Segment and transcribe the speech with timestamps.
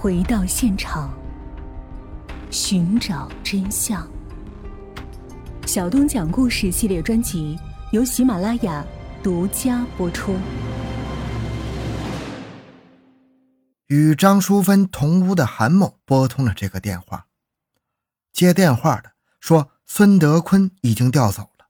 [0.00, 1.12] 回到现场，
[2.52, 4.08] 寻找真相。
[5.66, 7.58] 小东讲故事系列专辑
[7.90, 8.86] 由喜马拉雅
[9.24, 10.36] 独家播出。
[13.88, 17.26] 与张淑芬同屋的韩某拨通了这个电话，
[18.32, 19.10] 接电话的
[19.40, 21.66] 说孙德坤已经调走了。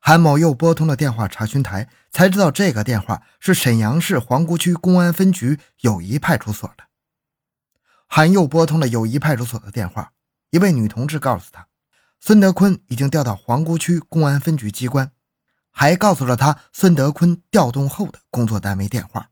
[0.00, 6.84] 韩某又拨通了电话查询台，才知道这个电话是沈阳市皇姑区公安分局友谊派出所的。
[8.16, 10.12] 韩又拨通了友谊派出所的电话，
[10.50, 11.66] 一位女同志告诉他，
[12.20, 15.10] 孙德坤已经调到皇姑区公安分局机关，
[15.72, 19.30] 还告诉了他孙德坤调动后的工作单位电话。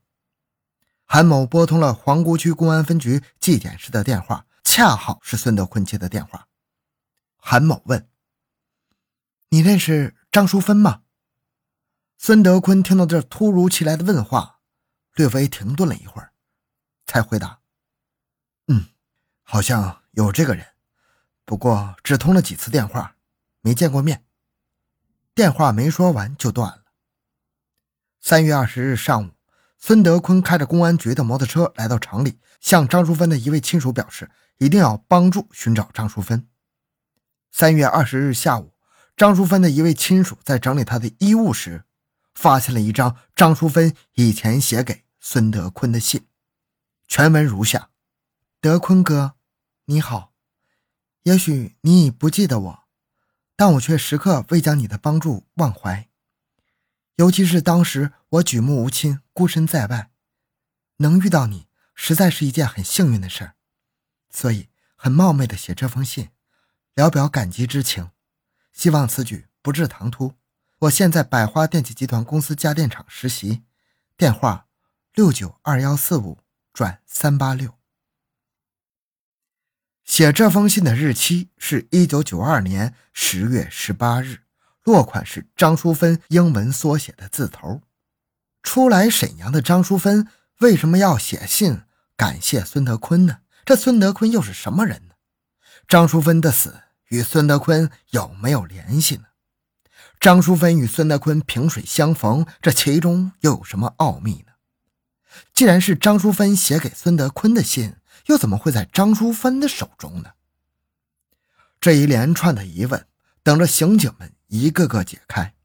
[1.05, 6.49] 韩某拨通了皇姑区公安分局纪检室的电话，恰好是孙德坤接的电话。
[7.37, 8.09] 韩某问
[9.47, 11.03] ：“你认识张淑芬吗？”
[12.19, 14.59] 孙德坤听到这突如其来的问话，
[15.13, 16.33] 略微停顿了一会儿，
[17.07, 17.59] 才回答：“，
[19.43, 20.65] 好像有这个人，
[21.45, 23.15] 不过只通了几次电话，
[23.61, 24.25] 没见过面。”
[25.35, 26.83] 电话没说完就断了。
[28.19, 29.31] 三月二十日上午。
[29.85, 36.47] 孙德坤开着公安局的摩托车来到厂里，向张淑芬的一位亲属表示，一定要帮助寻找张淑芬。
[37.51, 38.71] 三月二十日下午，
[39.17, 41.83] 张淑芬的一位亲属在整理她的衣物时，
[42.33, 46.27] 发现了一张张淑芬以前写给孙德坤的信，
[47.09, 47.89] 全文如下
[48.63, 49.35] ：“德坤哥，
[49.87, 50.31] 你好，
[51.23, 52.83] 也许你已不记得我，
[53.57, 56.07] 但我却时刻未将你的帮助忘怀。”
[57.19, 60.11] 尤其是当时我举目无亲，孤身在外，
[60.99, 63.55] 能遇到你，实在是一件很幸运的事儿，
[64.29, 66.29] 所以很冒昧的写这封信，
[66.93, 68.11] 聊表感激之情。
[68.71, 70.35] 希望此举不致唐突。
[70.79, 73.63] 我现在百花电器集团公司家电厂实习，
[74.15, 74.67] 电话
[75.13, 76.39] 六九二幺四五
[76.71, 77.82] 转三八六。
[80.15, 84.41] 写这封信的日期是一九九二年十月十八日。
[84.83, 87.81] 落款是张淑芬英文缩写的字头。
[88.61, 90.27] 初来沈阳的张淑芬
[90.59, 91.81] 为什么要写信
[92.15, 93.39] 感谢孙德坤呢？
[93.65, 95.15] 这孙德坤又是什么人呢？
[95.87, 99.23] 张淑芬的死与孙德坤有没有联系呢？
[100.19, 104.53] 张淑芬与孙德坤萍水相逢，这其中又有什么奥秘呢？
[105.51, 107.95] 既然是张淑芬写给孙德坤的信，
[108.27, 110.31] 又怎么会在张淑芬的手中呢？
[111.79, 113.05] 这一连串的疑问，
[113.41, 114.33] 等着刑警们。
[114.47, 115.55] 一个个解开，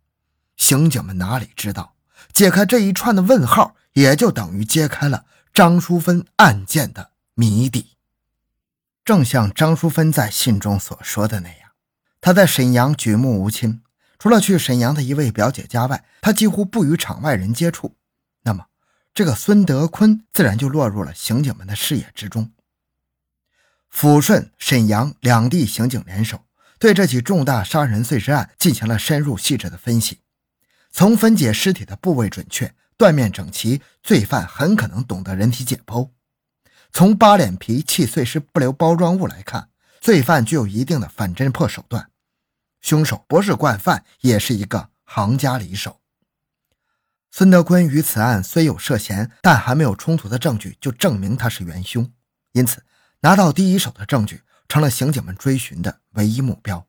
[0.56, 1.94] 刑警们哪里知道，
[2.32, 7.98] 解开这一串的问号，也就等于揭开了张淑芬案件的谜底。
[9.04, 11.72] 正像张淑芬在信中所说的那样，
[12.22, 13.82] 她在沈阳举目无亲，
[14.18, 17.97] 除了去沈阳的一位表姐家外，她几乎不与场外人接触。
[19.18, 22.52] 这个孙德坤自然就落入了刑警们的视野之中。
[23.92, 26.44] 抚顺、沈阳两地刑警联手。
[26.78, 30.20] 对这起重大杀人碎尸案进行了深入细致的分析，
[30.92, 36.10] 从分解尸体的部位准确、断面整齐，罪犯很可能懂得人体解剖；
[36.92, 39.70] 从扒脸皮、砌碎尸不留包装物来看，
[40.00, 42.08] 罪犯具有一定的反侦破手段。
[42.80, 45.98] 凶手不是惯犯，也是一个行家里手。
[47.30, 52.10] 孙德坤与此案虽有涉嫌，但还没有充足的证据就证明他是元凶，
[52.52, 52.82] 因此
[53.20, 54.42] 拿到第一手的证据。
[54.70, 56.86] 成了刑警们追寻的唯一目标。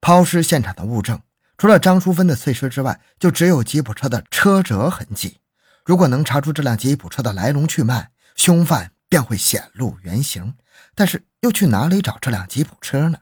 [0.00, 1.20] 抛尸现场的物证，
[1.58, 5.40] 除了张淑芬的碎尸之外，就只有吉普车的车辙痕迹。
[5.84, 10.54] 如果能查出这辆吉普车的来龙去脉，凶犯便会显露原形。
[10.94, 13.18] 但是又去哪里找这辆吉普车呢？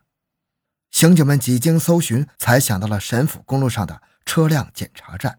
[0.90, 5.38] 刑警们几经搜寻，才想到了沈府公路上的车辆检查站。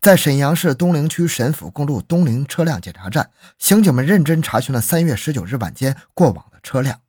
[0.00, 7.00] 在沈阳市东陵区沈府公路东陵车辆检查站，刑警们认真查询了三月十九日晚间过往的车辆。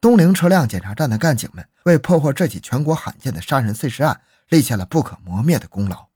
[0.00, 6.08] 东陵车辆检查站的干警们为破获这起全国罕见的杀人碎尸案立下了不可磨灭的功劳。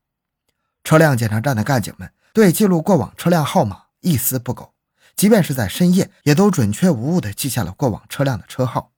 [0.83, 4.73] 车辆检查站的干警们对记录过往车辆号码一丝不苟，
[5.15, 8.91] 即便是在深夜，也都准确无误地记下了过往车辆的车号。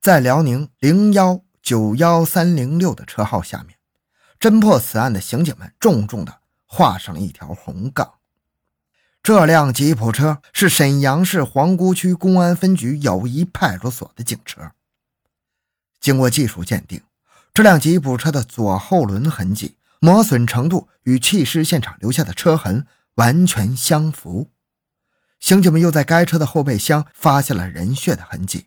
[0.00, 3.77] 在辽宁零幺九幺三零六的车号下面。
[4.38, 8.14] 侦破此案的刑警们重重地画上了一条红杠。
[9.22, 14.72] 这辆吉普车是沈阳市皇姑区公安分局友谊派出所的警车。
[16.00, 17.02] 经过技术鉴定，
[17.52, 22.86] 这辆吉普车的左后轮痕迹磨损程度与弃尸现场留下的车痕
[23.16, 24.50] 完全相符。
[25.40, 28.66] 刑警们又在该车的后备箱发现了人血的痕迹。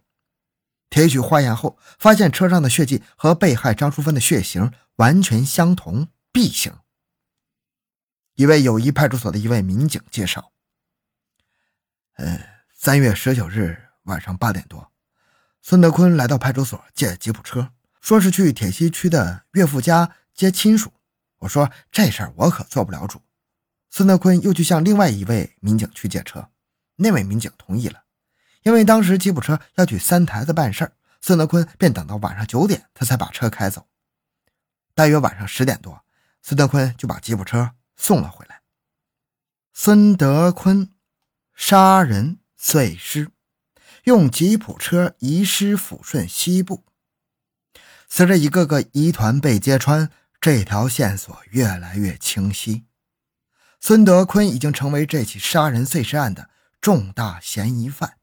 [0.89, 6.73] 提取化验后，发现车上的血迹和被害张淑芬的血型完全相同，B 型。
[8.35, 10.51] 一位友谊派出所的一位民警介绍，
[12.15, 12.43] 呃，
[12.73, 14.91] 三月十九日晚上八点多，
[15.61, 20.91] 孙德坤来到派出所借吉普车，说是去铁西区的岳父家接亲属。
[21.39, 23.21] 我说这事儿我可做不了主。
[23.89, 26.49] 孙德坤又去向另外一位民警去借车，
[26.95, 28.03] 那位民警同意了，
[28.63, 33.85] 因为当时吉普车要去三台子办事儿，孙德坤便等到晚上九点，他才把车开走。
[35.01, 36.05] 大约晚上十点多，
[36.43, 38.61] 孙德坤就把吉普车送了回来。
[39.73, 40.91] 孙德坤
[41.55, 43.31] 杀人碎尸，
[44.03, 46.85] 用吉普车移尸抚顺西部。
[48.07, 52.85] 随着一个个疑团被揭穿，这条线索越来越清晰。
[53.79, 58.19] 孙德坤已经成为这起杀人碎尸案的重大嫌疑犯。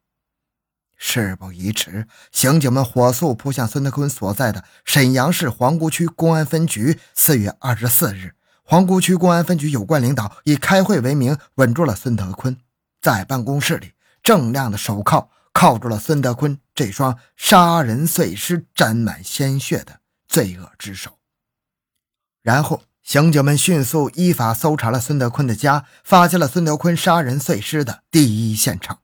[0.99, 6.99] 事不宜迟，刑警们火速扑向孙德坤所在的沈阳市皇姑区公安分局。
[7.15, 8.35] 四月二十四日。
[8.65, 12.59] 皇姑区公安分局有关领导以开会为名稳住了孙德坤，
[13.01, 13.93] 在办公室里，
[14.23, 21.13] 锃亮的手铐铐住了孙德坤这双杀人碎尸、沾满鲜血的罪恶之手。
[22.43, 28.99] 然后，刑警们迅速依法搜查了孙德坤的家，发现了孙德坤杀人碎尸的第一现场。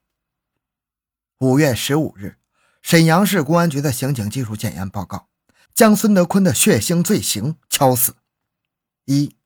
[1.45, 2.37] 五月十五日，
[2.81, 5.27] 沈阳市公安局的刑警技术检验报告
[5.75, 8.15] 将孙德坤的血腥罪行敲死：
[9.05, 9.37] 一。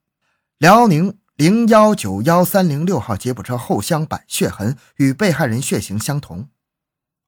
[0.57, 6.47] 辽宁零幺九幺三零六号吉普车后箱板血痕与被害人血型相同。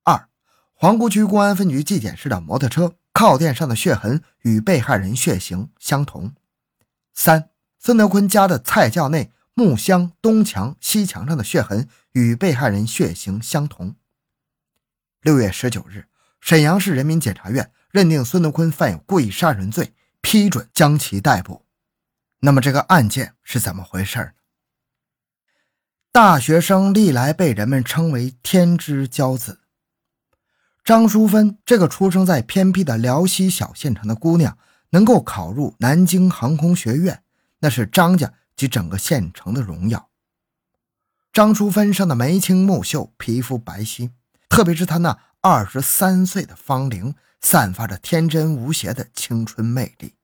[0.06, 0.30] 二，
[0.74, 6.34] 皇姑区公安分局纪检室的摩托车靠垫上的血痕与被害人血型相同。
[7.14, 13.96] 三，孙德坤家的菜窖内木箱东墙西墙上的血痕与被害人血型相同。
[15.22, 16.08] 六月十九日，
[16.40, 21.64] 沈阳市人民检察院认定孙德坤犯有故意杀人罪，批准将其逮捕。
[22.40, 24.32] 那么这个案件是怎么回事呢？
[26.12, 29.60] 大学生历来被人们称为天之骄子。
[30.84, 34.58] 张淑芬这个出生在偏僻的辽西小县城的姑娘，
[34.90, 37.22] 能够考入南京航空学院，
[37.60, 40.10] 那是张家及整个县城的荣耀。
[41.32, 44.10] 张淑芬生的眉清目秀，皮肤白皙，
[44.52, 50.16] 特别是她那二十三岁的芳龄，散发着天真无邪的青春魅力。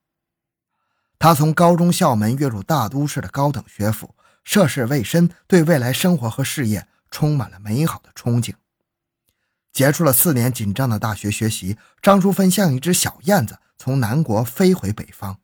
[1.18, 4.14] 他从高中校门跃入大都市的高等学府，
[4.44, 8.52] 涉世未深，对未来生活和事业充满了美好的憧憬。
[9.72, 15.40] 结束了四年紧张的大学学习，张淑芬像一只小燕子从南国飞回北方。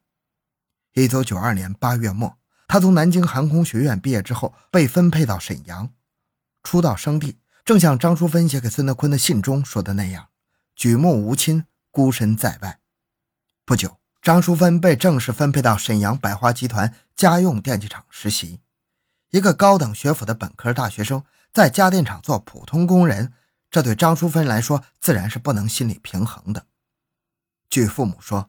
[0.92, 2.36] 一九九二年八月末，
[2.68, 5.90] 她从南京航空学院毕业之后，被分配到沈阳。
[6.62, 10.28] 初到生地，正像张淑芬写给孙德坤的信中说的那样
[10.76, 12.80] ：“举目无亲，孤身在外。”
[13.64, 13.98] 不久。
[14.20, 18.62] 张淑芬被正式分配到沈阳百花集团家用电器厂实习。
[19.32, 21.22] 一个高等学府的本科大学生
[21.52, 23.34] 在家电厂做普通工人，
[23.70, 26.64] 这对张淑芬来说自然是不能心理平衡的。
[27.68, 28.48] 据父母说，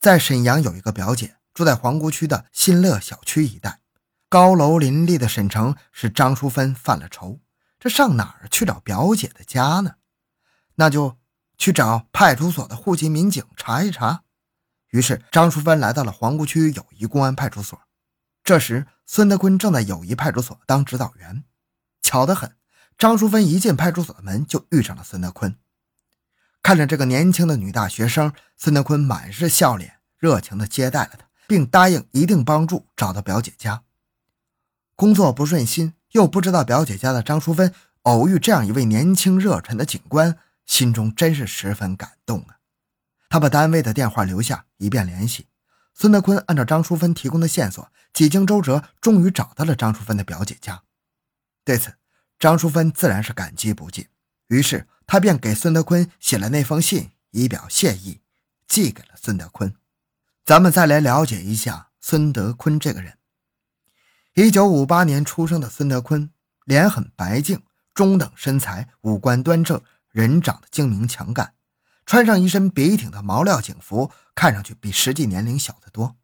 [0.00, 3.80] 在沈阳有一个表姐住在皇姑区的新乐小区一带，
[4.30, 7.40] 高楼林立的沈城使张淑芬犯了愁：
[7.80, 9.94] 这上哪儿去找表姐的家呢？
[10.74, 11.18] 那就
[11.56, 14.22] 去找派出所的户籍民警查一查。
[14.90, 17.80] 于是，张淑芬来到了皇姑区友谊公安派出所。
[18.44, 21.44] 这时，孙德坤正在友谊派出所当指导员。
[22.02, 22.54] 巧得很，
[22.98, 25.56] 张淑芬一进派出所的门就遇上了孙德坤。
[26.62, 33.84] 看着这个年轻的女大学生，孙德坤满是笑脸，热情地接待了她，并答应一定帮助找到表姐家。
[34.96, 42.58] 工作不顺心，又不知道表姐家的张淑芬偶遇这样一位年轻热忱的警官，心中真是十分感动啊。
[43.28, 45.46] 他把单位的电话留下，以便联系。
[45.94, 50.82] 孙德坤按照张淑芬提供的线索，几经周折，终于找到了张淑芬的表姐家。
[51.64, 51.94] 对此，
[52.38, 54.06] 张淑芬自然是感激不尽。
[54.48, 58.20] 于是，他便给孙德坤写了那封信，以表谢意，
[58.66, 59.72] 寄给了孙德坤。
[60.44, 63.18] 咱们再来了解一下孙德坤这个人。
[64.42, 66.30] 一九五八年出生的孙德坤，
[66.64, 69.78] 脸很白净，中等身材，五官端正，
[70.12, 71.52] 人长得精明强干。
[72.06, 76.16] 穿上一身笔挺的毛料警服，看上去比实际年龄小得多。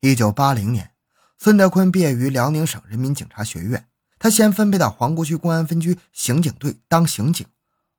[0.00, 0.92] 一九八零年，
[1.38, 3.86] 孙德坤毕业于辽宁省人民警察学院。
[4.18, 7.46] 他先分配到皇姑区公安分局刑警队当刑警，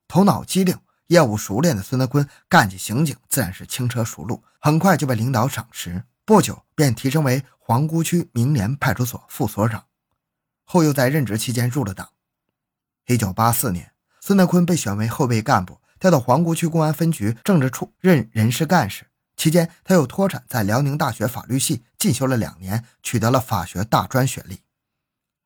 [0.08, 9.86] 头脑机灵、业务熟练的孙德坤干起刑警自然是轻车熟路，很快就被领导赏识，不久便提升为皇姑区明联派出所副所长，
[10.64, 12.10] 后又在任职期间入了党。
[13.06, 15.80] 一九八四年，孙德坤被选为后备干部。
[15.98, 24.60] 调到皇姑区公安分局政治处任人事干事期间，他又脱产，在辽宁大学法律系进修了两年，取得了法学大专学历。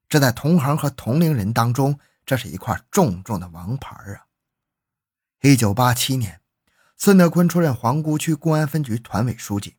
[0.09, 4.27] 这在同行和同龄人当中，这是一块重重的王牌啊！
[5.43, 6.41] 一九八七年，
[6.97, 9.77] 孙德坤出任皇姑区公安分局团委书记。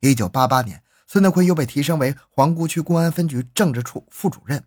[0.00, 4.64] 一九八八年，孙德坤又被提升为皇姑区公安分局政治处副主任。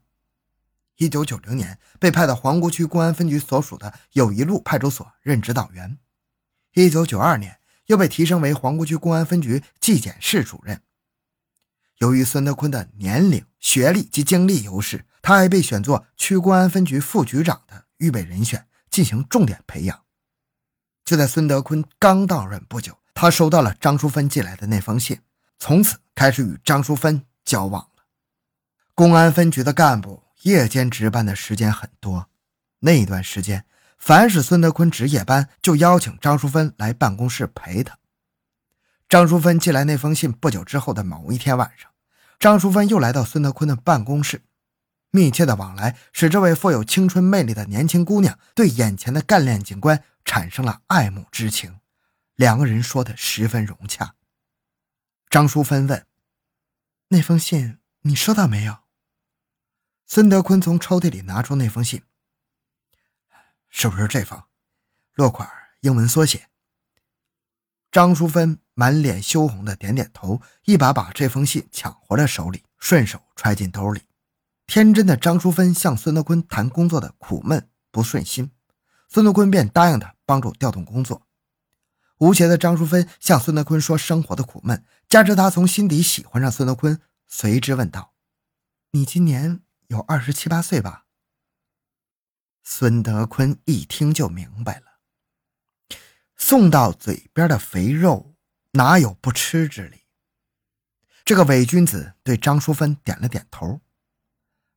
[0.98, 5.98] 一九九零年，被派到皇姑区公安分局所属的友谊路派出所任指导员。
[6.74, 10.82] 一九九二年，又被提升为皇姑区公安分局纪检室主任。
[11.98, 20.04] 由于孙德坤的年龄、学历及经历优势，他还被选作区公安分局副局长的预备人选，进行重点培养。
[21.04, 25.20] 就在孙德坤刚到任不久，他收到了张淑芬寄来的那封信，
[25.60, 28.04] 从此开始与张淑芬交往了。
[28.96, 32.30] 公安分局的干部夜间值班的时间很多，
[32.80, 33.66] 那段时间，
[33.98, 37.98] 凡是孙德坤值夜班，就邀请张淑芬来办公室陪他。
[39.10, 41.92] 张淑芬寄来那封信不久之后的某一天晚上，
[42.40, 44.44] 张淑芬又来到孙德坤的办公室，
[45.12, 51.80] 密切的往来使这位富有青春魅力的年轻姑娘对眼前的干练警官产生了爱慕之情，
[52.36, 54.14] 两个人说的十分融洽。
[55.30, 56.08] 张淑芬问
[57.10, 58.80] ：“那封信你收到没有？”
[60.08, 62.02] 孙德坤从抽屉里拿出那封信，
[63.70, 64.44] 是不是这封？
[65.14, 65.48] 落款
[65.82, 66.50] 英文缩写。
[67.92, 68.60] 张淑芬。
[68.80, 74.04] 满脸羞红的点点头，一把把这封信抢回了手里，顺手揣进兜里。
[74.68, 78.50] 天真的张淑芬向孙德坤谈工作的苦闷不顺心，
[79.10, 81.28] 孙德坤便答应他帮助调动工作。
[82.20, 88.14] 无邪的张淑芬向孙德坤说生活的苦闷，加之他从心底喜欢上孙德坤，随之问道
[88.92, 91.06] ：“你今年有二十七八岁吧？”
[92.64, 95.00] 孙德坤一听就明白了，
[96.38, 98.36] 送到嘴边的肥肉。
[98.74, 100.04] 哪有不吃之理？
[101.26, 103.82] 这个伪君子对张淑芬点了点头。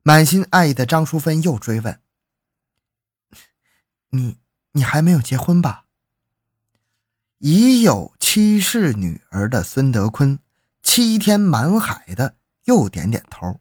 [0.01, 2.01] 满心爱意的张淑芬又追问
[4.09, 4.39] ：“你
[4.71, 5.85] 你还没有结婚吧？”
[7.45, 10.39] 已有妻室女儿的孙德坤，
[10.81, 13.59] 七天满海的又点点头。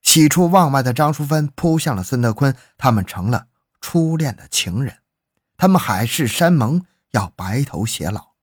[0.00, 3.48] 喜出望外的张淑芬扑向了孙德坤，他们成了
[3.80, 4.98] 初恋的情人，
[5.56, 8.35] 他们海誓山盟要白头偕老。